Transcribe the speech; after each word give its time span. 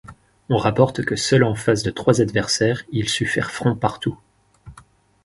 On 0.49 0.57
rapporte 0.57 1.05
que 1.05 1.15
seul 1.15 1.43
en 1.43 1.53
face 1.53 1.83
de 1.83 1.91
trois 1.91 2.21
adversaires, 2.21 2.81
il 2.91 3.07
sut 3.07 3.27
faire 3.27 3.51
front 3.51 3.75
partout. 3.75 4.17